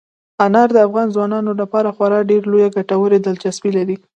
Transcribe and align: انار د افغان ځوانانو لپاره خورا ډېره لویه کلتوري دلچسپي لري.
انار 0.45 0.67
د 0.73 0.77
افغان 0.87 1.07
ځوانانو 1.15 1.51
لپاره 1.61 1.93
خورا 1.95 2.19
ډېره 2.29 2.45
لویه 2.51 2.73
کلتوري 2.75 3.17
دلچسپي 3.21 3.71
لري. 3.77 3.95